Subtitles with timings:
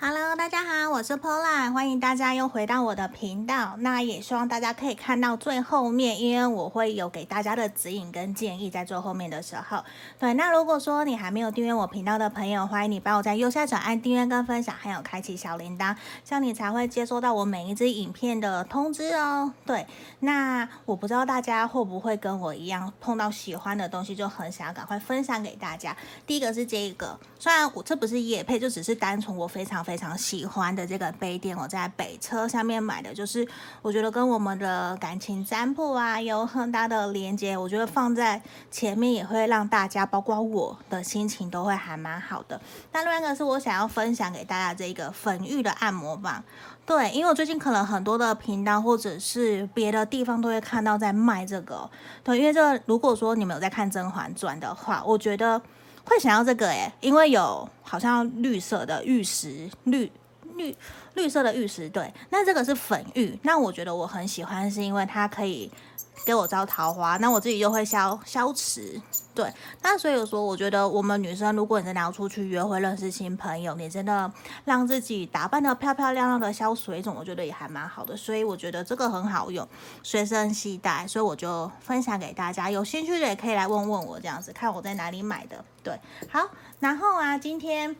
[0.00, 3.74] Hello，大家好，我是 Pola，欢迎大家又回到我的频道。
[3.78, 9.82] 那也希望大家可以看到最后面，因为我会有给大家的指引跟建议在最后面的时候。
[10.16, 19.52] 对，那如果说你还没有订阅我频道的朋友，欢迎你帮我在右下角按订阅跟分享，还有开启小铃铛，这样你才会接收到我每一支影片的通知哦。
[19.66, 19.84] 对，
[20.20, 25.96] 那我不知道大家会不会跟我一样，碰到喜欢的东西就很想要赶快分享给大家。
[26.24, 29.84] 第一个是这个，虽然我这不是业配，就只是单纯我非常。
[29.88, 33.48] 非常喜欢的这个杯垫，我在北车上面买的，就是
[33.80, 37.56] 我觉得跟我们的感情占卜啊有很大的连接。
[37.56, 42.60] 我觉得放在前面也会让大家，包括我的心情都会还蛮好的。
[42.92, 46.44] 那另外一个是我想要分享给大家这个粉玉的按摩棒，
[46.84, 51.90] 对，因为我最近可能很多的频道或者是别的地方都会看到在卖这个，
[52.22, 55.62] 对，因为这如果说你们有在看《甄嬛传》的话，我觉得。
[56.08, 60.10] 会想要这个诶，因为有好像绿色的玉石，绿
[60.58, 60.76] 绿
[61.14, 65.70] 绿色的玉石，对，那这个是粉玉，那我觉得我很喜欢，是因为它可以
[66.26, 69.00] 给我招桃花，那我自己又会消消磁，
[69.34, 69.50] 对，
[69.82, 74.30] 那所以说，我觉得我们女生，如果你真的要出去约会、认识新朋友，你真的
[74.64, 79.66] 让自己打扮得漂漂亮亮的消水肿，我觉得也还蛮好的，所以我觉得这个很好用，
[80.02, 85.64] 随身携带，所以我就分享给大家，有兴趣的也可以来问问我，这样子看我在哪里买的。
[85.82, 86.46] 对，好，
[86.80, 87.96] 然后啊，今天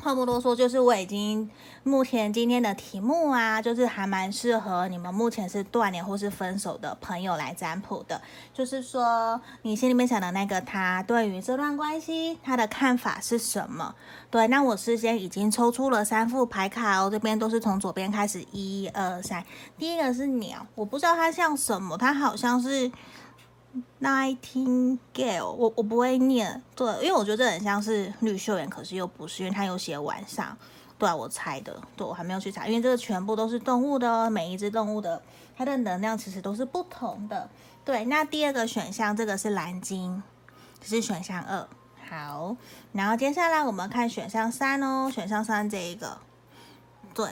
[0.00, 1.50] 话不多说，就是我已经
[1.82, 8.20] 目前今天的题目啊，就是还蛮适合你们目前是断联或是分手的朋友来占卜的。
[8.54, 13.94] 就是说，你心里面想的那个他，对于这段关系他的看法是什么？
[14.30, 19.44] 对，那我事先已经抽出了三副牌卡哦，这边都是从左边开始，一二三，
[19.76, 22.90] 第一个是鸟，我不知道它像什么，它好像是。
[24.00, 30.56] Nightingale，我我不会念，对，因为我觉得这很像是绿绣眼，可是又不是，因为它有写晚上，
[30.98, 35.20] 对，我猜的，对，我还没有去查，因为这个全部都是动物的哦，每一只动物的
[35.56, 37.48] 它的能量其实都是不同的，
[37.84, 38.04] 对。
[38.06, 40.22] 那第二个选项，这个是蓝鲸，
[40.80, 41.68] 这是选项二，
[42.08, 42.56] 好，
[42.92, 46.18] 然后接下来我们看选项三哦，选项三这一个，
[47.14, 47.28] 对。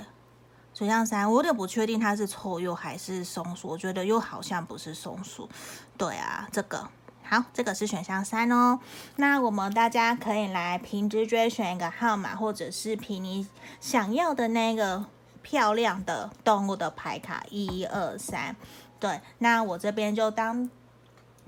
[0.77, 5.49] 选项三，我有点不确定它是臭鼬还是松鼠，我觉得又好像不是松鼠。
[5.97, 6.87] 对啊，这个
[7.23, 8.79] 好，这个是选项三哦。
[9.17, 13.49] 那我们大家可以来凭直觉选一个号码，或者是凭你
[13.81, 15.07] 想要的那个
[15.41, 18.55] 漂亮的动物的牌卡，一二三。
[19.01, 20.69] 对，那我这边就当。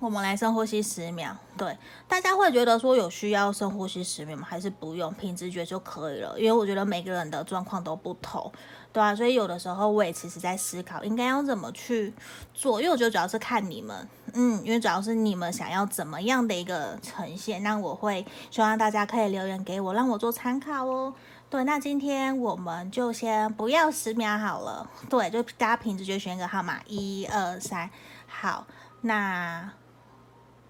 [0.01, 1.77] 我们来深呼吸十秒，对，
[2.07, 4.47] 大家会觉得说有需要深呼吸十秒吗？
[4.49, 6.39] 还是不用，凭直觉就可以了？
[6.39, 8.51] 因为我觉得每个人的状况都不同，
[8.93, 12.15] 对啊，所以有的时候我也其实在思考应该要怎么去
[12.55, 21.13] 做，因为我觉得主要是看你们，嗯，因为主要是你们想要怎么样的一个呈现，那我会希望大家可以留言给我，让我做参考哦。
[21.51, 27.91] 对，那今天我们就先不要十秒好了，对，就大家凭直觉选一个号码，一二三，
[28.29, 28.65] 好，
[29.01, 29.69] 那。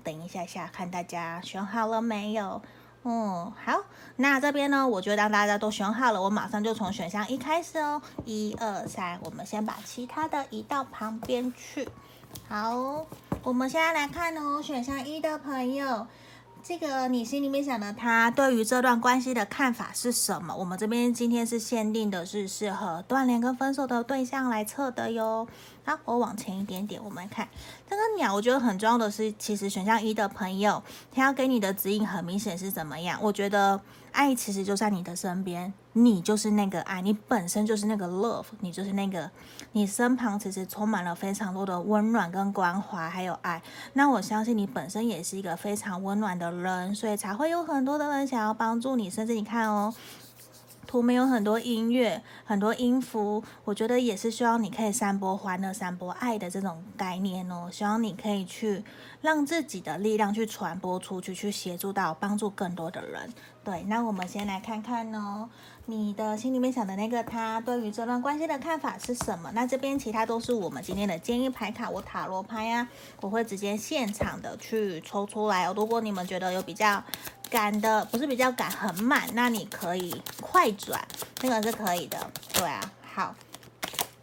[0.08, 2.62] 等一下下，看大家选好了没有？
[3.04, 3.78] 嗯，好，
[4.16, 11.86] 那这边呢，我就让大家都选好了，我马上就从选项一开始哦，一二三，我们先把其他的移到旁边去。
[12.48, 13.04] 好，
[13.42, 16.06] 我们现在来看哦，选项一的朋友。
[16.60, 20.54] 这个你心里面想的他对于这段关系的看法是什么？
[20.56, 25.46] 我们这边今天是限定的是适合断联跟分手的对象来测的哟。
[25.88, 27.48] 好，我往前一点点，我们来看
[27.88, 28.34] 这个鸟。
[28.34, 33.18] 我觉得很重要的是，其实选项一的朋友，他要给你的指引很明显是怎么样？
[33.22, 33.80] 我觉得
[34.12, 35.72] 爱其实就在你的身边。
[35.94, 39.30] 你就是那个爱，你本身就是那个 love，你就是那个，
[39.72, 43.62] 你身旁其实充满了非常多的温暖跟关怀，还有爱。
[43.94, 49.08] 那我相信你本身也是一个非常温暖的人，所以才会有很多的人想要帮助你。
[49.08, 49.92] 甚至你看哦，
[50.88, 57.68] 图没有很多音乐，很多音符，我觉得也是希望你可以散播欢乐、散播爱的这种概念哦。
[57.70, 58.82] 希望你可以去
[59.20, 63.30] 让自己的力量去传播出去，去协助到帮助更多的人。
[63.62, 65.50] 对，那我们先来看看哦。
[65.84, 69.50] 你的心里面想的那个他对于这段关系的看法是什么？
[69.54, 72.86] 那这边其他都是我们今天的建议牌卡，我塔罗牌啊，
[73.22, 75.72] 我会直接现场的去抽出来哦。
[75.74, 77.02] 如果你们觉得有比较
[77.50, 81.00] 赶的，不是比较赶很慢，那你可以快转，
[81.36, 82.30] 这个是可以的。
[82.52, 82.80] 对啊，
[83.14, 83.34] 好。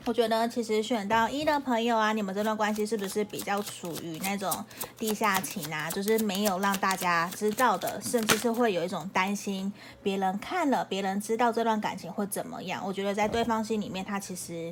[0.07, 4.63] 我觉得其实选到一的朋友啊，你们这段关系是不是比较属于那种
[5.00, 5.89] 地下情啊？
[5.89, 9.74] 就是没有让大家知道的，甚至是会有一种担心
[10.04, 12.83] 别人看了，别人知道这段感情会怎么样？
[12.86, 14.72] 我觉得在对方心里面，他其实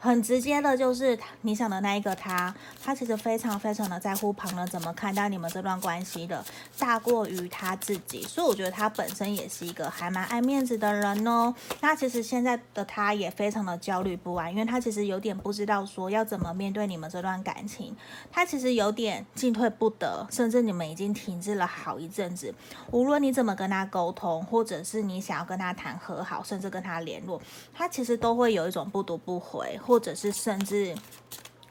[0.00, 6.44] 很直接的，就是你想的那一个他，他其实非常非常的在乎旁人怎么看待你们这段关系的，
[6.78, 8.22] 大过于他自己。
[8.22, 11.52] 所以我觉得他本身也是一个还蛮爱面子的人哦。
[11.80, 17.96] 那其实现在的他也非常的焦虑不安，因为他其实有点不知道说要怎么面对你们这段感情。
[18.30, 22.54] 他其实有点进退不得，甚至你们已经停滞了好一阵子。
[22.92, 27.42] 无论你怎么跟他沟通，或者是你想要跟他谈和好，甚至跟他联络，
[27.74, 29.76] 他其实都会有一种不读不回。
[29.88, 30.94] 或者是甚至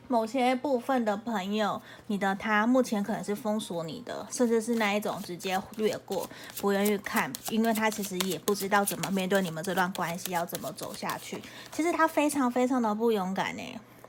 [0.08, 6.28] 某些部分的朋友，你的他目前可能是封锁你的，甚至是那一种直接略过，
[6.60, 11.40] 不愿意看，因为他其实也不知道怎么面对你们这段关系要怎么走下去。
[11.72, 13.62] 其实他非常非常的不勇敢呢，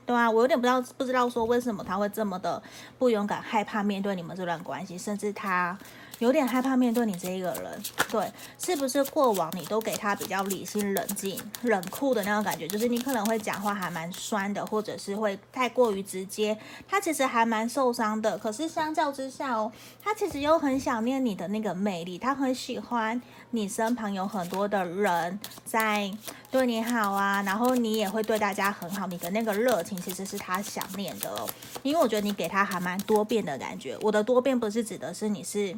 [0.07, 2.59] 对啊，我有点不知道不知道说为什么他会这么的
[2.97, 5.77] 不勇敢，害怕面对你们这段关系，甚至他。
[6.19, 7.81] 有点害怕面对你这一个人，
[8.11, 12.67] 对，是不是过往你都给他比较理性、冷静、冷酷的那种感觉？
[12.67, 16.57] 就是你可能会讲话还蛮酸的，或者是会太过于直接。
[16.87, 19.71] 他其实还蛮受伤的，可是相较之下哦，
[20.03, 23.21] 他其实又很想念你的那个魅力，他很喜欢
[23.51, 26.11] 你身旁有很多的人在
[26.51, 31.47] 对你好啊，然后你也会对大家很好，你的那个热情其实是他想念的哦。
[31.81, 35.77] 因为我觉得你给他还蛮多变的感觉，我的多变不是指的是你是。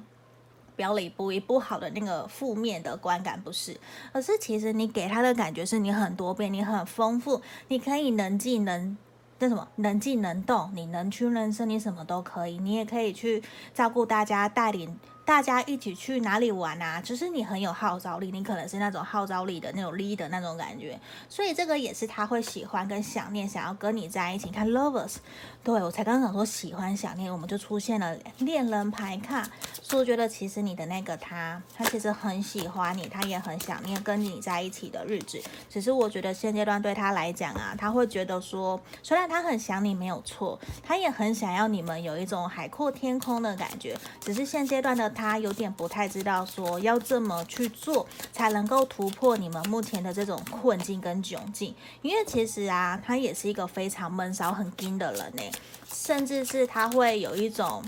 [0.81, 3.79] 表里不一，不好的那个负面的观感不是，
[4.11, 8.97] 而是其实你给他的感觉是你很多变，你很丰富，你可以能进能
[9.37, 13.43] 那什么，能进能动，你能屈能伸，你什么都可以，你也可以去
[13.75, 14.97] 照顾大家，带领。
[15.23, 16.99] 大家一起去哪里玩啊？
[16.99, 24.49] 就是你很有号召力，你可能是那种号召力的那种 leader 那种感觉，所以这个也是他会喜欢跟想念，想要跟你在一起。
[24.49, 25.17] 看 lovers，
[25.63, 29.47] 对，我才刚刚说喜欢想念，我们就出现了恋人牌卡，
[29.81, 35.41] 所以我觉得其实你的那个他，他其实很喜欢你，他也很想念跟你在一起的日子。
[35.69, 45.10] 只是我觉得现阶段对他来讲啊，他会觉得说，虽然他很想你没有错，他也很想要你们有一种海阔天空的感觉，只是现阶段的。
[45.13, 55.43] 他有点不太知道说要这么去做才能够突破你们目前的这种困境跟窘境，因为其实啊，他也是一个非常闷骚、很硬的人呢，
[55.91, 57.83] 甚至是他会有一种。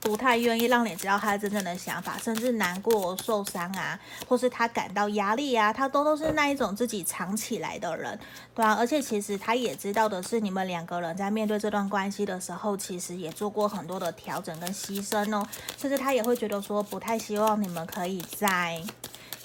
[0.00, 3.98] 不太愿意让你知道他真正的想法，甚至难过、受伤啊，
[4.28, 8.18] 或是他感到压力啊，他都都是那一种自己藏起来的人，
[8.54, 8.74] 对啊。
[8.74, 15.46] 而且其实他也知道的是，你们两个人在面对这段关系的时候，其实也做过很多的调整跟牺牲哦。
[15.78, 18.82] 甚至他也会觉得说，不太希望你们可以再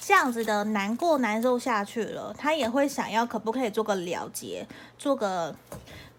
[0.00, 2.34] 这样子的难过、难受下去了。
[2.36, 4.66] 他也会想要，可不可以做个了结，
[4.98, 5.54] 做个。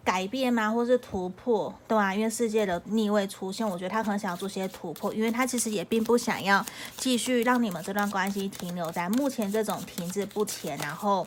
[0.03, 0.69] 改变吗？
[0.69, 2.13] 或是突破，对吧？
[2.13, 6.65] 因为世界的逆位出现，我觉得他很想要做些突破，因为他其实也并不想要
[6.97, 11.25] 继续让你们这段关系停留在目前这种停滞不前，然后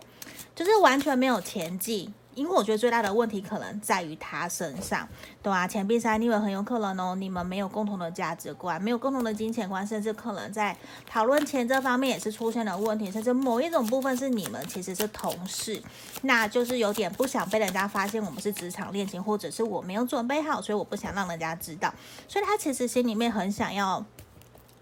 [0.55, 2.12] 就是完全没有前进。
[2.37, 5.09] 因为我觉得最大的问题可能在于他身上，
[5.43, 15.83] 对啊，钱币三逆位很有可能哦，你们没有共同的价值观，没有共同的金钱观，甚至可能在讨论钱这方面也是出现了问题，甚至某一种部分是你们其实是同事，
[16.23, 21.93] 那就是有点不想被人家发现我们是职场恋情，或者是我没有准备好，所以我不想让人家知道，
[22.29, 24.05] 所以他其实心里面很想要。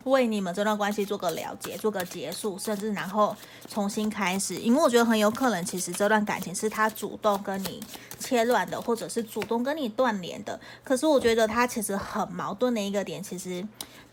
[0.04, 3.34] 为你们这段关系做个了结，做个结束，甚至然后
[3.68, 7.82] 重新开始，因为我觉得很有可能，其实这段感情是他主动跟你
[8.18, 10.58] 切断的，或者是主动跟你断联的。
[10.82, 13.66] 可是我觉得他其实很矛盾的一个点，其实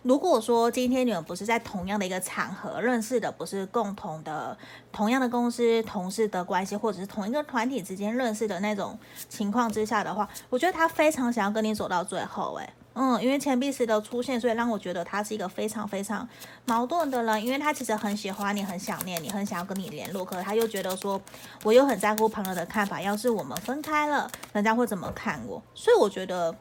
[0.03, 4.57] 如果说今天你们不是在同样的一个场合认识的，不是共同的
[4.91, 12.73] 同样的公司同事的关系，或者是同一个团体之间认识的那种情况之下的话，我觉得他非常想要跟你走到最后，诶。
[12.93, 16.27] 嗯，因为钱币十的出现，所以让我觉得他是一个非常非常
[16.65, 17.41] 矛盾的人。
[17.45, 21.19] 因为他其实很喜欢你，很想念你，很想要跟你联络，可是他又觉得说，
[21.63, 23.01] 我又很在乎旁人的看法。
[23.01, 25.63] 要是我们分开了，人家会怎么看我？
[25.73, 26.53] 所以我觉得，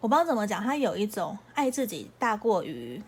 [0.00, 3.02] 我不知道怎么讲，他有一种爱自己大过于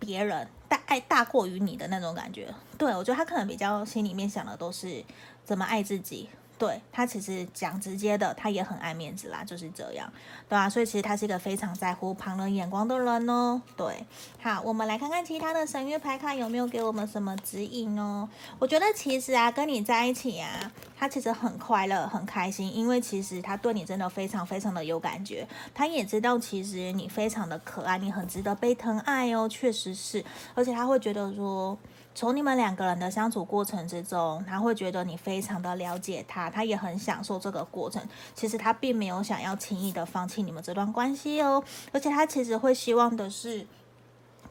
[0.00, 2.52] 别人，大爱大过于你的那种感觉。
[2.76, 5.04] 对，我觉得他可能比较心里面想的都是
[5.44, 6.28] 怎么爱自己。
[6.62, 10.08] 对，他其实讲直接的，他也很爱面子啦，就是这样，
[10.48, 13.60] 对啊，所以其实他是一个非常在乎旁人眼光的人哦。
[13.76, 14.06] 对，
[14.40, 18.28] 好，我们来看看其他的神月牌卡有没有给我们什么指引哦。
[18.60, 31.76] 我觉得其实啊，跟你在一起啊，他其实很快乐、很开心，因为其实他对你真的非常非常的有感觉，他也知道其实你非常的可爱，你很值得被疼爱哦，确实是，而且他会觉得说。
[32.14, 38.02] 从你们两个人的相处过程之中，他会觉得你非常的了解他，他也很享受这个过程。
[38.34, 43.66] 其实他并没有想要轻易的放弃你们这段关系哦，而且他其实会希望的是，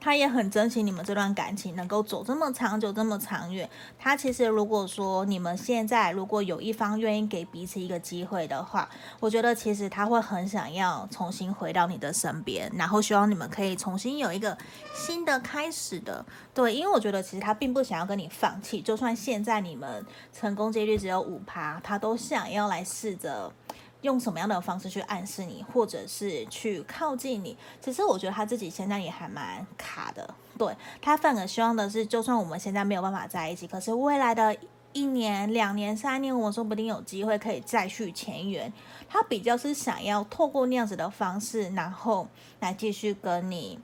[0.01, 3.69] 他也很珍惜你们这段感情能够走这么长久、这么长远。
[3.99, 8.89] 他其实如果说你们现在如果有一方愿意给彼此一个机会的话，
[9.19, 14.57] 我觉得其实他会很想要重新回到你的身边，然后希望你们可以重新有一个
[14.95, 16.25] 新的开始的。
[16.51, 20.03] 对，因为我觉得其实他并不想要跟你放弃，就算现在你们
[20.33, 23.53] 成功几率只有五趴，他都想要来试着。
[24.01, 27.57] 用什么样的方式去暗示你，或者是去靠近你？
[27.79, 30.33] 其实我觉得他自己现在也还蛮卡的。
[30.57, 34.55] 对，他反而希望的是，就算我们现在没有办法在一起，可是未来的
[34.93, 38.71] 一年、两年、三年，我说不定有机会可以再续前缘。
[39.07, 42.27] 他比较是想要透过那样子的方式，然后
[42.59, 43.79] 来继续跟你。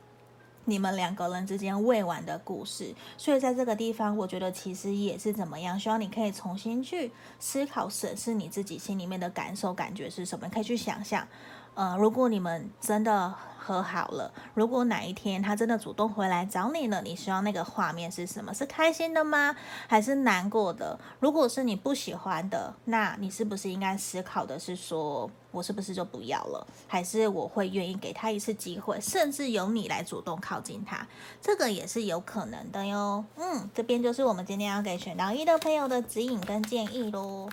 [0.70, 7.10] 你们两个人之间未完的故事，所以在这个地方，我觉得其实也是怎么样，希望你可以重新去
[7.40, 11.26] 思考、审视你自己心里面的感受、感觉是什么，可以去想象。
[11.74, 18.54] 呃，如果你们真的和好了，如果哪一天他真的主动回来找你了，你希望那个画面是什么？
[18.54, 19.56] 是开心的吗？
[19.88, 21.00] 还是难过的？
[21.20, 26.68] 如果是你不喜欢的，那你是不是应该思考的是说，我是不是就不要了？
[26.88, 31.08] 还是我会愿意给他一次机会，甚至由你来主动靠近他？
[31.42, 33.26] 这个也是有可能的哟。
[33.38, 37.50] 嗯，这边就是我们今天要给选到一的朋友的指引跟建议喽。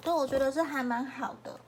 [0.00, 1.60] 对，我觉得是还蛮好的。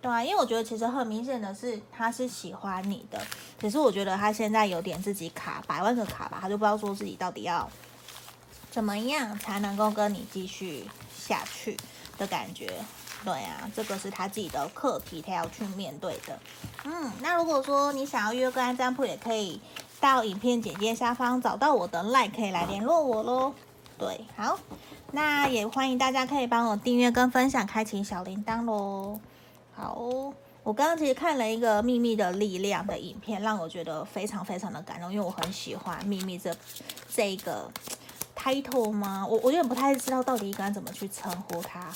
[0.00, 3.20] 对啊，因为我觉得其实很明显的是，他是喜欢你的，
[3.58, 7.68] 只是我觉得他现在有点自己卡，百万个卡吧，他就不知道说自己到底要
[8.70, 11.76] 怎么样才能够跟你继续下去
[12.16, 12.72] 的感觉。
[13.26, 16.38] 对啊，这个是他自己的课题，他要去面对的。
[16.84, 19.60] 嗯，那如果说你想要约个案占卜，也可以
[19.98, 23.52] 到影片简介下方找到我的 LINE，可以来联络我喽。
[23.98, 24.56] 对，好，
[25.10, 29.18] 那也欢迎大家可以帮我订阅跟分享，开启小铃铛喽。
[29.74, 29.98] 好，
[30.62, 36.54] 我刚刚其实看了一个《秘密的力量》的影片，让我觉得非常非常的感动，因为我很喜欢秘密这
[37.12, 37.68] 这一个
[38.36, 39.26] title 吗？
[39.28, 41.90] 我我有点不太知道到底应该怎么去称呼它，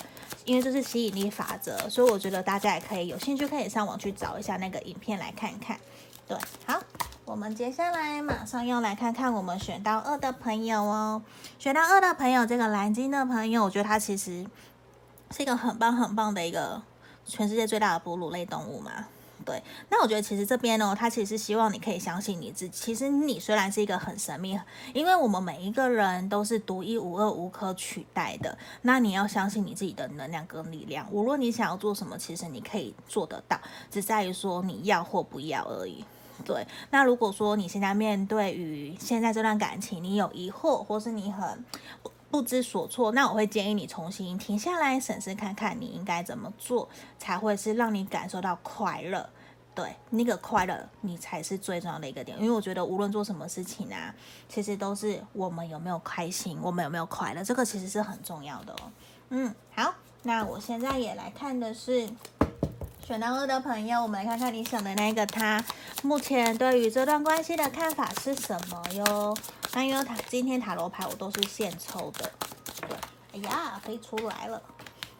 [0.44, 5.78] 因为这是吸引力法则，所以我觉得大家也可以有兴趣可以上网去找一下那个影片来看看。
[6.26, 6.80] 对，好，
[7.25, 11.23] 我们接下来马上要来看看我们选到二的朋友哦，
[11.59, 14.47] 选到二的朋友，这个蓝鲸的朋友，我觉得他其实
[15.30, 16.82] 是一个很棒很棒的一个。
[17.26, 18.90] 全世界最大的哺乳类动物嘛，
[19.50, 19.61] 对。
[19.88, 22.71] 那我觉得其实这边呢，他其实希望你可以相信你自己。
[22.71, 24.57] 其实你虽然是一个很神秘，
[24.95, 28.57] 因为我们每一个人都是独一无二、无可取代的。
[28.83, 31.11] 那你要相信你自己的能量跟力量。
[31.11, 36.04] 无论你想要做什么，其实你可以做得到，只在于说你要或不要而已。
[36.45, 36.64] 对。
[36.90, 41.64] 那如果说你现在面对于现在这段感情，你有疑惑，或是你很。
[42.33, 46.88] 不知所措，那我会建议你重新停下来审视看看，你应该怎么做
[47.19, 49.28] 才会是让你感受到快乐。
[49.80, 52.38] 对，那个快乐你才是最重要的一个点。
[52.38, 54.14] 因为我觉得无论做什么事情啊，
[54.46, 58.92] 其实都是我们有没有开心，我们有没有快乐，这个其实是很重要的哦。
[59.30, 59.94] 嗯，好，
[60.25, 62.06] 那我现在也来看的是
[63.02, 65.64] 选到二的朋友，我们来看看你想的那个他
[66.02, 69.34] 目前对于这段关系的看法是什么哟。
[69.72, 72.30] 那因为塔今天塔罗牌我都是现抽的，
[72.87, 72.96] 对，
[73.32, 74.60] 哎呀，飞出来了。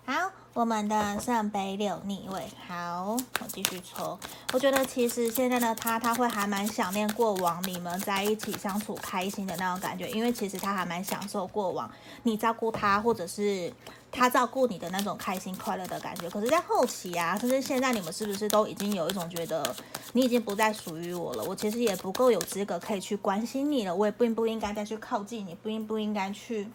[0.05, 4.19] 好，我们的圣杯六逆位，好，我继续抽。
[4.52, 11.90] 我觉得其实现在的他，他会还蛮想念过往你们在一起相处开心的那种感觉，因为其实他还蛮享受过往
[12.25, 13.73] 你照顾他，或者是。
[14.12, 19.75] 他照顾你的那种开心快乐的感觉，可是，在后期啊，甚至现在你们是不是都已经有一种觉得
[20.12, 21.45] 你已经不再属于我了？
[21.45, 26.69] 我其实也不够有资格可以去关心你了，我也并不应该再去靠近你，不应不应该去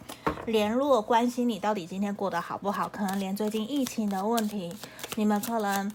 [0.45, 2.87] 联络关心你到底今天过得好不好？
[2.87, 4.73] 可能连最近疫情的问题，
[5.15, 5.91] 你们可能。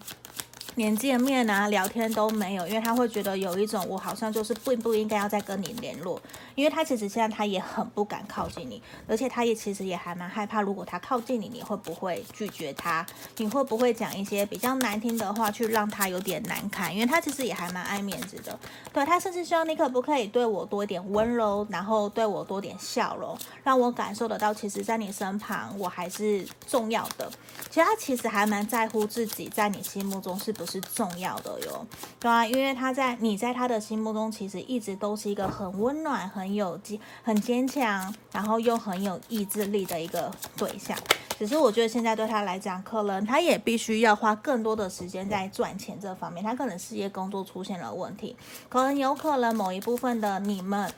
[0.75, 6.19] 连见面啊、聊天都没有，因为他会觉得有一种我好像就是不不应该要再跟你联络，
[6.55, 13.05] 因为他其实现在他也很不敢靠近你，而且他也其实也还蛮害怕，如果他靠近你，你会不会拒绝他？
[13.37, 16.93] 你会不会讲一些比较难听的话去让他有点难堪？
[16.93, 18.57] 因为他其实也还蛮爱面子的，
[18.93, 27.29] 对，他甚至希望你可不可以对我多一点温柔，然后对我多点笑容，让我感受得到，其实在你身旁我还是重要的。
[27.69, 31.87] 其实他其实还蛮在乎自己在你心目中是不是重要的哟，
[32.19, 40.95] 对啊，因为他在你在他的心目中其实一直都是一个很温暖、很有坚、很坚强，然后又很有意志力的一个对象。
[41.39, 48.35] 只是我觉得现在对他来讲，可能他也必须要花更多的时间在赚钱这方面，他可能事业工作出现了问题，
[48.69, 50.93] 可能有可能某一部分的你们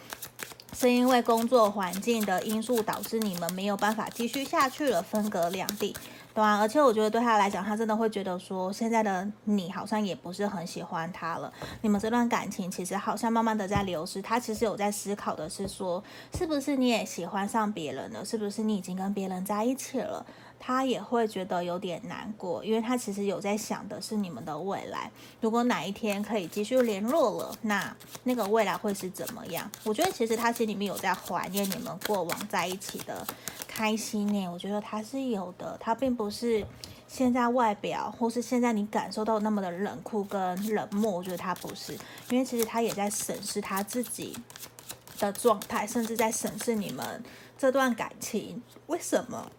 [0.78, 5.96] 是因为工作环境的因素导致你们没有办法继续下去了，分隔两地。
[6.34, 11.54] 对啊，而且我觉得对他来讲，他真的会觉得说，现在的你好像也不是很喜欢他了。
[11.82, 14.20] 你们这段感情其实好像慢慢的在流失。
[14.20, 16.04] 他其实有在思考的是说，
[16.36, 18.26] 是不是你也喜欢上别人了？
[18.26, 20.26] 是不是你已经跟别人在一起了？
[20.66, 25.12] 他也会觉得有点难过，因为他其实有在想的是你们的未来。
[25.42, 29.70] 如果哪一天可以继续联络了，那那个未来会是怎么样？
[29.84, 33.28] 我觉得其实他心里面有在怀念你们过往在一起的。
[33.76, 34.48] 开心呢？
[34.48, 36.64] 我觉得他是有的，他并不是
[37.08, 41.12] 现在外表或是现在你感受到那么的冷酷跟冷漠。
[41.12, 41.94] 我觉得他不是，
[42.30, 44.38] 因为其实他也在审视他自己
[45.18, 47.24] 的状态，甚至在审视你们
[47.58, 49.52] 这段感情为什么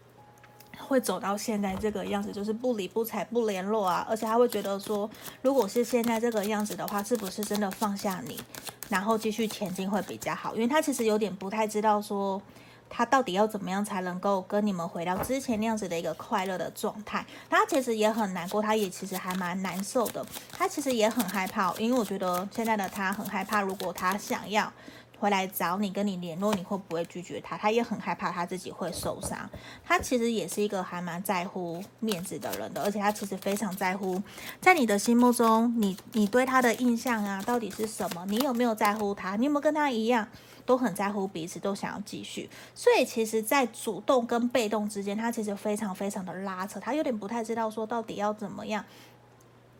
[0.77, 4.07] 会走到现在这个样子，就是不理不睬不联络啊。
[4.09, 5.09] 而且他会觉得说，
[5.41, 8.39] 如果是现在这个样子的话，是不是真的放下你，
[8.87, 10.55] 然后继续前进会比较好？
[10.55, 12.41] 因为他其实有点不太知道说。
[12.89, 17.25] 他到底要怎么样才能够跟你们回到之前那样子的一个快乐的状态？
[17.49, 20.25] 他其实也很难过，他也其实还蛮难受的。
[20.51, 24.71] 他其实也很害怕，因为我觉得现在的他很害怕，如果他想要
[25.17, 27.57] 回来找你，跟你联络，你会不会拒绝他？
[27.57, 29.49] 他也很害怕他自己会受伤。
[29.83, 34.21] 他其实也是一个还蛮在乎面子的人的，而且他其实非常在乎，
[34.61, 38.25] 在你的心目中，你你对他的印象啊，到底是什么？
[38.27, 39.35] 你有没有在乎他？
[39.37, 40.27] 你有没有跟他一样？
[40.65, 48.83] 都很在乎彼此，都想要继续，所以其实，在主动跟被动之间，他其实非常非常的拉扯，他有点不太知道说到底要怎么样，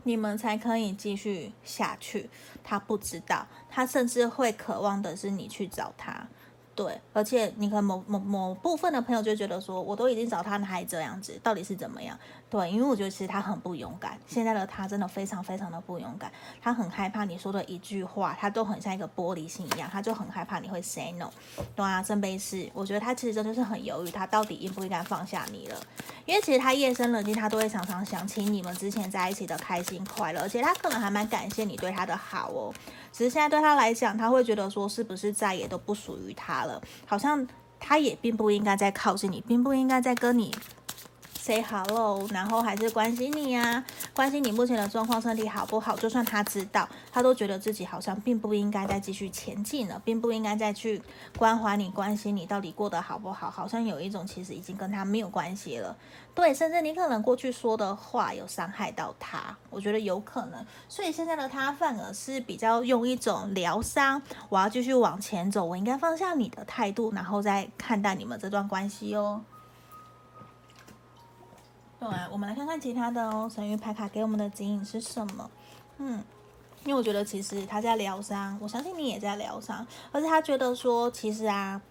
[0.03, 2.29] 你们才可以继续下去。
[2.63, 6.27] 他不知道，他甚至会渴望的是你去找他。
[6.75, 12.19] 对，而且你可能某某某部分的朋友就觉得说，我都已经找他，他还这样子，到底是怎么样？
[12.55, 16.31] 对，因为我觉得其实他很不勇敢，现在的他真的非常非常的不勇敢，
[16.61, 21.29] 他很害怕你说的一句话，他都很像一个玻璃心一样，他就很害怕你会 say no。
[21.75, 25.75] 对啊，圣杯四，我觉得他其实真的是很犹豫，他到底应不应该放下你了？
[26.25, 32.73] 因为其实他夜深人静，他都会常常想起你们之前在一起的开心快乐，而且他可能还蛮感谢你对他的好哦。
[33.11, 36.81] 只是现在对他来讲，他会觉得说，是不是再也都不属于他了？
[37.05, 37.45] 好像
[37.81, 40.55] 他也并不应该再靠近你，并不应该再跟你。
[41.45, 43.85] Say hello，然后还是关心你呀，
[44.15, 45.95] 关心你目前的状况，身体好不好？
[45.95, 50.99] 就算他知道，他都觉得自己好像并不应该再继续前进了，并不应该再去
[51.37, 53.47] 关怀你、关心你到底过得好不好？
[53.47, 55.95] 好像有一种其实已经跟他没有关系了。
[56.33, 60.65] 对，甚至你可能过去说的话有伤害到他，我觉得有可能。
[60.89, 69.43] 所以现在的他反而是比较用一种疗伤，我要继续往前走，我应该放下你的态度，然后再看待你们这段关系哦。
[71.99, 73.49] 对，我们来看看其他的哦。
[73.53, 75.49] 神谕牌卡给我们的指引是什么？
[75.97, 76.23] 嗯，
[76.83, 81.81] 因为我觉得其实他在疗伤，我相信你也在疗伤，而且他觉得说，其实啊。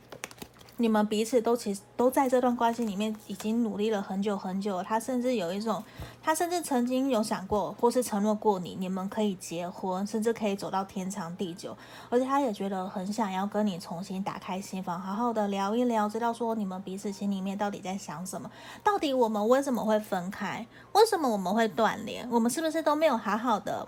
[0.76, 4.84] 你们彼此都其实都在这段关系里面已经努力了很久很久了。
[4.84, 5.82] 他甚至有一种，
[6.20, 11.76] 他甚至曾经有想过，或是承诺过你，你们可以结婚，甚至可以走到天长地久。
[12.10, 18.50] 而且他也觉得很想要跟你重新打开心房，好好的聊一聊，知道说你们彼此心里面到底在想什么，
[18.82, 23.86] 到底我们为什么会分开，为什么我们会断联，我们是不是都没有好好的。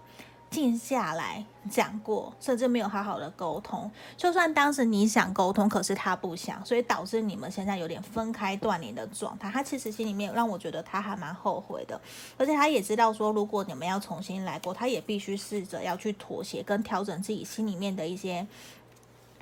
[0.51, 3.91] 静下来讲过，甚至没有好好的沟通。
[4.17, 9.51] 就算当时你想沟通，可是他不想，所以导致你们现在有点分开断联的状态。
[9.51, 12.01] 他其实心里面让我觉得他还蛮后悔的，
[12.39, 18.47] 而且他也知道说，如果你们要重新来过，他也必须试着要去妥协跟调整自己心里面的一些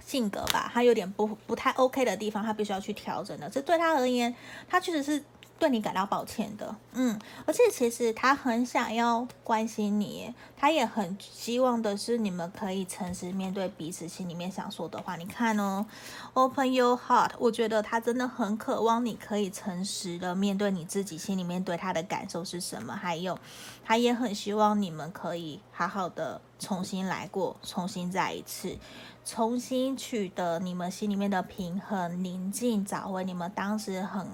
[0.04, 0.70] 性格吧。
[0.74, 3.48] 他有点不不太 OK 的地方，他必须要去调整的。
[3.48, 4.34] 这对他而言，
[4.68, 5.22] 他确实是。
[5.56, 15.16] 对你感到抱歉的，嗯，而且其实他很想要关心你，他也很希望的是你们可以诚实面对彼此心里面想说的话。
[15.16, 15.86] 你看哦
[16.34, 23.38] ，Open your heart，我觉得他真的很渴望你可以诚实的面对你自己心里面对他的感受是什么，还有
[23.84, 28.76] 他也很希望你们可以好好的重新来过，重新再一次，
[29.24, 34.26] 重新取得你们心里面的平衡、宁静，找回你们当时很。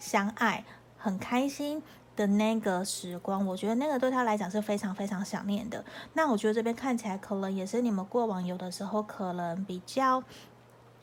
[0.00, 0.64] 相爱
[0.98, 1.80] 很开心
[2.16, 5.84] 的那个时光，我觉得那个对他来讲是非常非常想念的。
[6.14, 10.22] 那我觉得这边看起来可能也是你们过往有的时候可能比较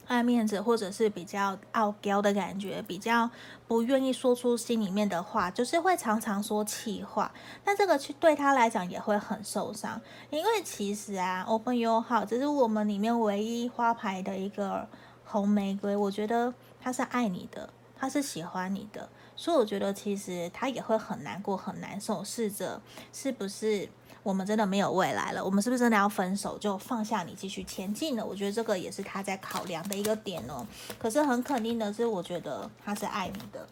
[0.08, 3.30] 爱面子，或者是比较傲娇的感觉，比较
[3.68, 7.32] 不愿意说出心里面的话，就是会常常说气话。
[7.66, 14.88] 那这个去对他来讲也会很受伤，因为其实啊，Open Your Heart，这是我们里面唯一花牌的一个
[15.26, 17.70] 红玫瑰，我觉得他是爱你的。
[18.00, 22.24] 他是喜欢你的，所以我觉得其实他也会很难过、很难受。
[22.24, 22.80] 试着
[23.12, 23.90] 是不是
[24.24, 25.44] 我们真的没有未来了？
[25.44, 28.26] 我们是不是真的要分手，就放下你继续前进了？
[28.26, 30.66] 我觉得这个也是他在考量的一个点哦。
[31.00, 33.68] 可是很肯定的是，我觉得他是爱你的。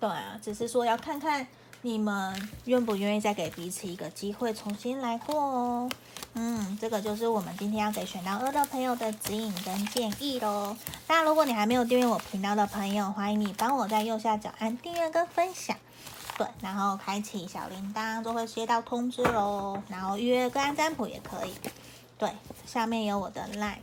[0.00, 1.46] 对啊，只是说要看看
[1.82, 5.90] 你们愿不愿意再给彼此一个机会，重新来过哦。
[6.34, 10.76] 嗯，这个就是我们今天要给选到二的朋友的指引跟建议喽。
[11.06, 15.76] 那，如果你还没有订阅我频道的朋友，欢迎你帮我在右下角按订阅跟分享，
[16.36, 19.80] 对，然后开启小铃铛就会接到通知喽。
[19.88, 21.54] 然后预约个案占卜也可以，
[22.18, 22.30] 对，
[22.66, 23.78] 下面有我的 line。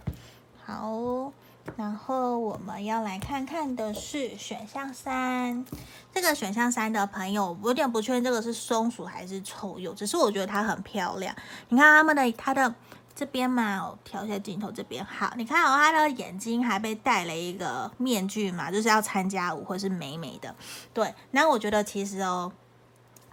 [0.65, 1.31] 好。
[1.77, 5.65] 然后我们要来看看的是选项三，
[6.13, 11.35] 这个选项三的朋友，我有点不确定这个是松鼠还是臭鼬，只是我觉得它很漂亮。
[11.69, 12.73] 你看他们的它的
[13.13, 20.55] 这边嘛，我调一下镜头这边，好，你看哦，它的眼睛还被戴了一个面具嘛，就是要参加舞会是美美的。
[20.93, 22.53] 对，那我觉得其实哦，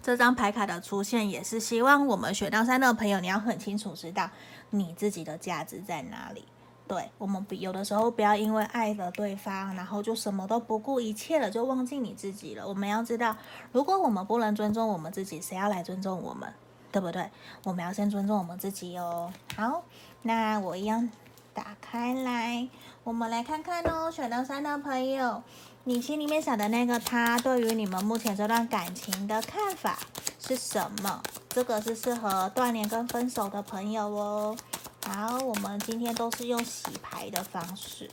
[0.02, 4.30] 这张牌卡的出现也是希望我们选到三的朋友，你要很清楚知道
[4.70, 6.44] 你自己的价值在哪里。
[6.92, 12.68] 对，我们不有的时候不要因为爱了对方，然后就什么都不顾一切了，就忘记你自己了。
[12.68, 13.35] 我们要知道，
[13.72, 16.52] 如果我们不能尊重我们自己，谁要来尊重我们？
[16.90, 17.31] 对不对？
[17.64, 19.33] 我们要先尊重我们自己哦。
[19.57, 19.83] 好，
[20.20, 21.09] 那我一样
[21.55, 22.68] 打开来，
[23.05, 24.11] 我们来看看哦。
[24.11, 25.42] 选到三的朋友，
[25.85, 29.98] 你心里面想的那个他，对于你们目前这段感情的看法
[30.38, 31.22] 是什么？
[31.48, 34.55] 这个是适合断联跟分手的朋友哦。
[35.04, 38.08] 好，我们今天都是用洗牌的方式。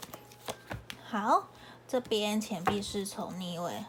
[1.06, 1.48] 好，
[1.88, 3.86] 这边钱币是从逆位，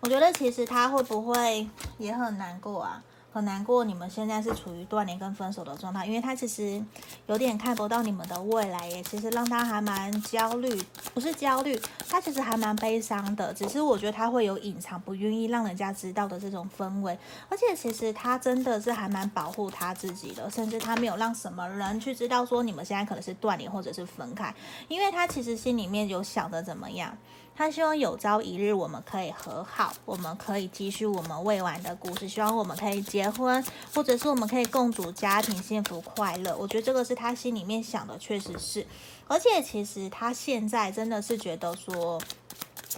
[0.00, 3.02] 我觉得其实他会不会也很难过啊？
[3.38, 6.84] 很难过，你们现在是处于断联跟分手的状态，因为他其实
[7.28, 10.82] 有点看不到你们的未来耶，其实让他还蛮焦虑，
[11.14, 17.16] 不是焦虑，他其实还蛮悲伤的，只是我觉得他会有隐藏，不愿意让人家知道的这种氛围，
[17.48, 24.52] 而且其实他真的是还蛮保护他自己的，甚至他没有让什么人去知道说你们现在可能是断联或者是分开，
[24.88, 27.16] 因为他其实心里面有想着怎么样。
[27.58, 32.28] 他希望有朝一日我们可以和好，我们可以继续我们未完的故事。
[32.28, 36.56] 希望我们可以结婚，或者是我们可以共组家庭，幸福快乐。
[36.56, 38.86] 我觉得这个是他心里面想的，确实是。
[39.26, 42.22] 而且其实他现在真的是觉得说。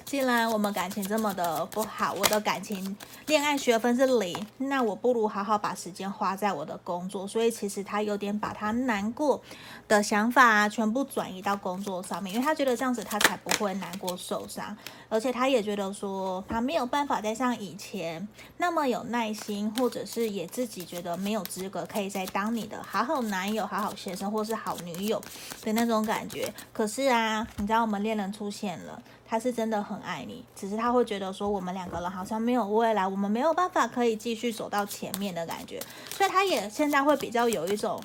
[0.05, 7.27] 既然我们感情这么的不好，我的感情恋爱学分是零，那我不如好好把时间花在我的工作。
[7.27, 9.43] 所以其实他有点把他难过
[9.89, 14.77] 的想法啊，全部转移到工作上面，因为他觉得这样子他才不会难过受伤，
[15.09, 18.27] 而且他也觉得说他没有办法再像以前
[18.59, 25.21] 那么有耐心，或者是也自己觉得没有资格可以再当你的好好男友、好好先生或是好女友
[25.63, 26.53] 的那种感觉。
[26.73, 29.03] 可是啊，你知道我们恋人出现了。
[29.31, 38.03] 他是真的很爱你，只是他会觉得说我们两个人好像没有未来，我们没有办法可以继续走到前面的感觉，所以他也现在会比较有一种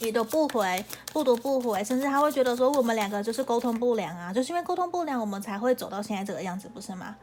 [0.00, 7.16] 你都不回、不读不回，甚至他会觉得说我们两个就是沟通不良啊，就是因为沟通不良，我们才会走到现在这个样子，不是吗？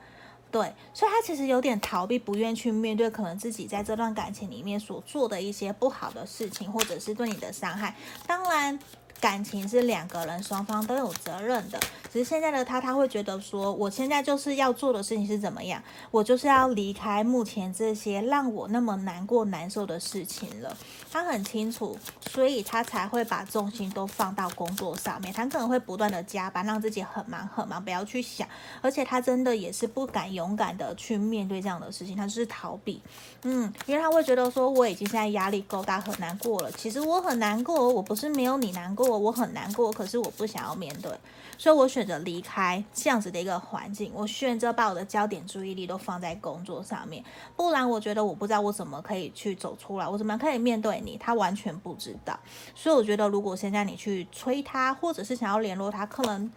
[0.49, 7.95] 对，所以他其实有点逃避，不愿去面对可能自己在这段感情里面所做的一些不好的事情，或者是对你的伤害。
[8.25, 8.79] 当然。
[9.23, 11.79] 感情是两个人双方都有责任的，
[12.11, 15.81] 只是现在的他，他会觉得说，我现在就是要做的事情是怎么样，
[16.11, 20.75] 我就是要离开目前这些让我那么难过难受的事情了。
[21.09, 21.97] 他很清楚，
[22.31, 25.31] 所以他才会把重心都放到工作上面。
[25.31, 28.45] 他可能会不断的加班，让自己很忙很忙，不要去想。
[28.81, 33.01] 而且他真的也是不敢勇敢的去面对这样的事情，他就是逃避。
[33.43, 36.69] 嗯，因为他会觉得说，我已经现在压力够大，很难过了。
[36.73, 39.12] 其实我很难过，我不是没有你难过。
[39.17, 41.11] 我很难过，可是我不想要面对，
[41.57, 44.11] 所以我选择离开这样子的一个环境。
[44.13, 47.23] 我选择把我的焦点注意力都放在工作上面，
[47.55, 51.17] 不然我觉得我不知道我怎么可以去走出来，我怎么可以面对你？
[51.17, 52.37] 他完全不知道，
[52.75, 56.51] 所以我觉得如果现在你去催他，或者是想要联络他，可能。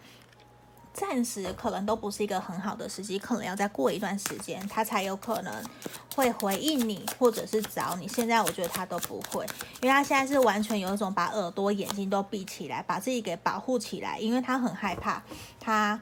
[0.99, 5.53] 暂时可能都不是一个很好的时机，可能要再过一段时间，他才有可能
[6.15, 8.07] 会回应你，或者是找你。
[8.07, 9.45] 现在我觉得他都不会，
[9.79, 15.21] 因为他现在是完全有一种把耳朵、眼睛都闭起来，把自己给保护起来，因为他很害怕，
[15.59, 16.01] 他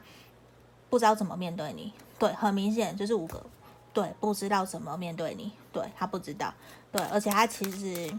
[0.88, 1.92] 不知道怎么面对你。
[2.18, 3.44] 对，很明显就是五个，
[3.92, 6.54] 对，不知道怎么面对你，对，他不知道，
[6.90, 8.18] 对，而且他其实。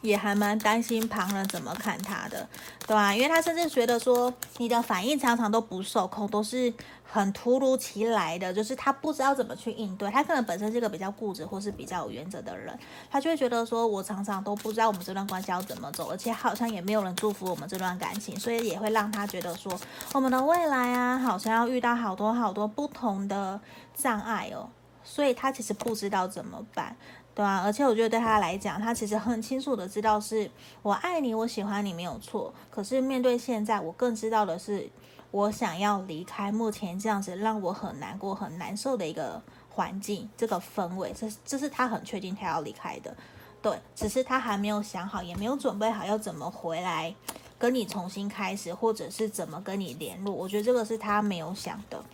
[0.00, 2.48] 也还蛮担心旁人怎么看他的，
[2.86, 3.14] 对吧？
[3.14, 6.72] 因为他甚至觉得说你的反应常常都不受控，都是
[7.04, 10.10] 很突如其来的，就是他不知道怎么去应对。
[10.10, 12.78] 他可能本身是一个比较固执或是比较有原则的人，
[13.10, 19.72] 他就会觉得说，我常常都不知道我们这段关系要怎么走，而且好像也没有人祝福我们这段感情，所以也会让他觉得说，
[20.12, 23.60] 我们的未来啊，好像要遇到好多好多不同的
[23.94, 24.68] 障碍哦，
[25.02, 26.94] 所以他其实不知道怎么办。
[27.38, 30.50] 对啊，而且我觉得对他来讲，他其实很清楚的知道是
[30.82, 32.52] 我爱你，我喜欢你没有错。
[32.68, 34.90] 可是面对现在，我更知道的是，
[35.30, 43.16] 我想要离开目前这样子让我很难过、很难受的一个环境，这个氛围，这这是他很确定他要离开的，
[43.62, 47.14] 对，只是他还没有想好，也没有准备好要怎么回来
[47.56, 50.34] 跟你重新开始，或者是怎么跟你联络。
[50.34, 52.04] 我觉得这个是他没有想的，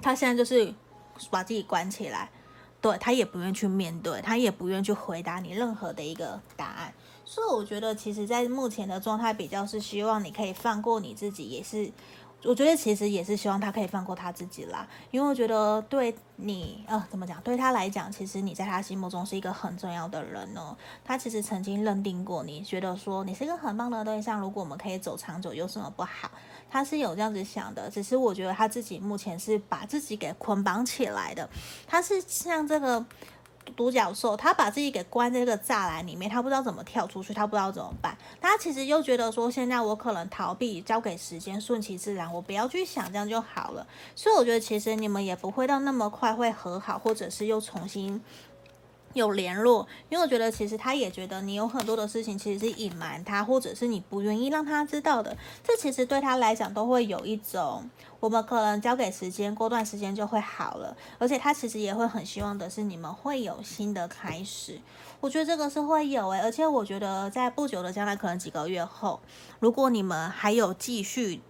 [0.00, 0.74] 他现在就是
[1.30, 2.28] 把自己关起来，
[2.82, 6.92] 对，他也不愿去面对，他也不愿去回答你任何的一个答案。
[7.24, 11.90] 所以我觉得，其实，在目前的状态比较是希望你可以放过你自己，也是，
[12.42, 14.86] 我觉得其实也是希望他可以放过他自己啦。
[15.12, 17.40] 因为我觉得对你，呃，怎么讲？
[17.42, 20.76] 对他来讲，其实你在他心目中是一个很重要的人哦。
[21.04, 26.28] 他其实曾经认定过你，觉得说你是一个很棒的对象，如果我们可以走长久，有什么不好？
[26.72, 31.46] 他是有这样子想的，只是我觉得他自己目前是把自己给捆绑起来的，
[31.86, 33.04] 他是像这个。
[33.76, 38.18] 独角兽，他把自己给关在这个栅栏里面，他不知道怎么跳出去，他不知道怎么办。
[38.40, 43.86] 他其实又觉得说，现在我可能逃避，交给时间，顺其自然，我不要去想，这样就好了。
[44.16, 48.20] 所以我觉得，其实你们也不会到那么快会和好，或者是又重新。
[49.14, 55.36] 有联络，因为我觉得其实他也觉得你有很多的事情其实是隐瞒他，或者是你不愿意让他知道的。
[55.62, 57.88] 这其实对他来讲都会有一种，
[58.20, 60.96] 我们可能交给时间，过段时间就会好了。
[61.18, 64.80] 而且他其实也会很希望的是你们会有新的开始。
[65.20, 69.20] 我觉得这个是会有诶、而且我觉得在不久的将来，可能几个月后，
[69.60, 71.40] 如果你们还有继续，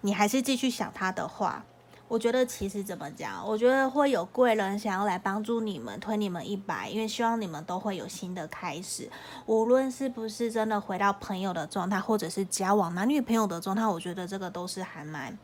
[0.00, 1.64] 你还是继续想他的话。
[2.10, 9.08] 我觉得其实怎么讲，我觉得会有贵人想要来帮助你们，推你们一把，因为希望你们都会有新的开始。
[9.46, 15.38] 无论是不是真的回到朋友的状态，或者是交往男女朋友的状态，我觉得这个都是还蛮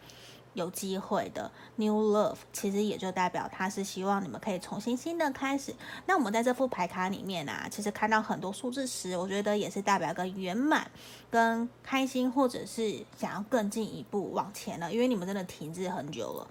[0.56, 1.48] 有机会的。
[1.76, 5.72] New love 其实也就代表他是希望你们可以重新新的开始。
[6.06, 10.90] 那我们在这副牌卡里面啊，其实看到很多数字时，我觉得也是代表个圆满、
[11.30, 14.92] 跟开心，或者是想要更进一步往前了。
[14.92, 16.48] 因为你们真的停滞很久了。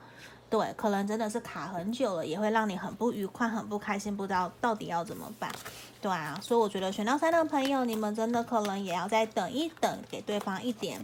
[0.47, 5.51] 对，可能真的是卡很久了，也会让你很不愉快、很不开心，不知道到底要怎么办。
[5.99, 11.03] 对啊，所以我觉得选到三的朋友，你们真的可能也要再等一等，给对方一点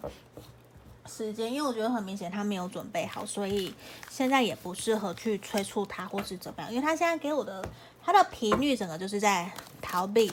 [1.05, 3.73] 时间，因为我觉得很明显他没有准备好，所以
[4.09, 7.63] 现在也不适合去催促他或是怎么样，因为他现在给我的
[8.03, 10.31] 他的频率整个就是在逃避，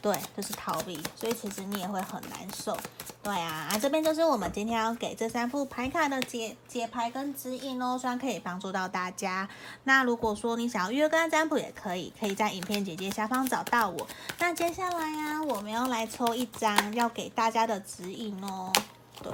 [0.00, 2.76] 对，就是逃避，所以其实你也会很难受。
[3.20, 9.46] 对啊，啊这边就是我们今天要给这三副牌卡的解解牌跟指引哦，希望可以帮助到大家。
[9.84, 14.06] 那如果说你想要约个占卜也可以，可以在影片简介下方找到我。
[14.38, 18.72] 那接下来呀、我们要来抽一张要给大家的指引哦。
[19.20, 19.32] 对，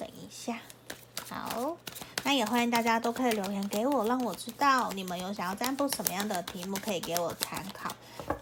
[0.00, 0.58] 等一下，
[1.28, 1.76] 好，
[2.24, 7.94] 那也欢迎大家都可以留言给我，让我知道你们有想要占卜什么样的题目可以给我参考。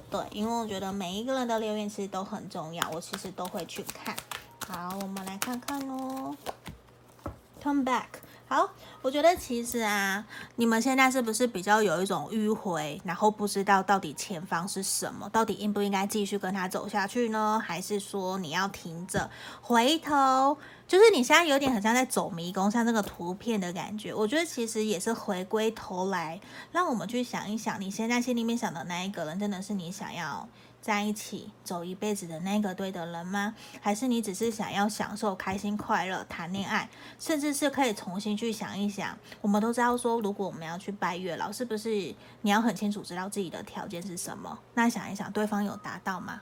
[0.08, 4.14] 对，因为我觉得每一个人的留言其实都很重要，我其实都会去看。
[4.68, 6.36] 好，我们来看看哦。
[7.60, 8.06] Come back。
[8.50, 8.66] 好，
[9.02, 10.24] 我觉得其实啊，
[10.56, 17.62] 你们现在是不是比较有一种迂回，然后不知道到底前方是什么，到底应不应该继续跟他走下去呢？
[17.62, 19.30] 还是说你要停着
[19.60, 20.56] 回头？
[20.86, 24.14] 就是你现在有点很像在走迷宫，像这个图片的感觉。
[24.14, 26.40] 我觉得其实也是回归头来，
[26.72, 30.48] 让我们去想一想，你现在心里面想的那一个人，真的是你想要
[30.80, 33.54] 在一起走一辈子的那个对的人吗？
[33.80, 36.88] 还是你只是想要享受开心快乐谈恋爱，
[37.18, 39.18] 甚至是可以重新去想一想？
[39.40, 41.90] 我们都知道说，如果我们要去拜月老，是不是
[42.42, 44.58] 你要很清楚知道自己的条件是什么？
[44.74, 46.40] 那想一想，对方有达到吗？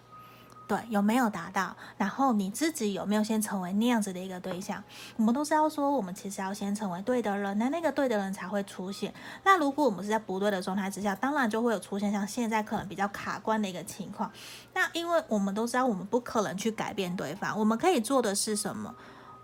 [0.68, 1.76] 对，有没有达到？
[1.96, 4.83] 然后你自己有没有先成为那样子的一个对象？
[5.16, 9.14] 我们都知道说，我们其实要先成为对的人，那那个对的人才会出现。
[9.44, 14.29] 那如果我们是在不对的状态之下，当然就会有出现像现在可能比较卡关的一个情况。
[14.74, 18.92] 那因为我们都知道，我们不可能去改变对方，我们可以做的是什么？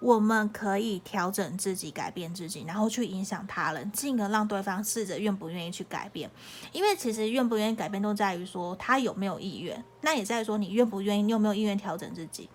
[0.02, 6.28] 我们可以调整自己，改变自己，然后去影响他人，进而让对方试着愿不愿意去改变。
[6.72, 9.82] 因为其实愿不愿意改变，都在于说他有没有意愿。
[10.00, 12.48] 那也在于说你愿不愿意，你有没有意愿调整自己。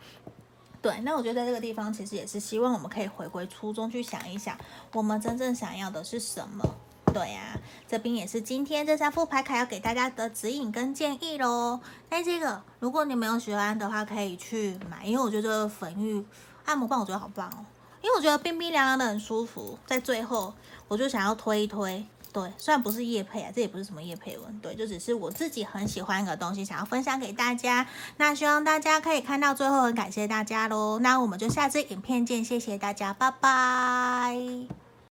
[0.82, 4.58] 对，那我觉得在这个地方，其实也是希望我们可以回归初衷，去想一想，
[4.92, 6.76] 我们真正想要的是什么。
[7.14, 11.80] 对呀、啊，这边也是今天这三副牌卡要给大家的指引跟建议喽。
[12.10, 16.26] 那这个，如果你没有喜欢的话，可以去买，因为我觉得粉玉。
[16.67, 17.65] 按摩棒我觉得好棒哦，
[18.01, 19.80] 因为我觉得冰冰凉凉的很舒服。
[19.86, 20.53] 在最后，
[20.88, 27.88] 我就想要推一推，对，虽然不是夜配啊，这也不是什么夜配文，对，就只是我自己很喜欢的东西，想要分享给大家。
[28.17, 30.99] 那希望大家可以看到最后，很感谢大家喽。
[30.99, 34.87] 那我们就下次影片见，谢谢大家，拜拜。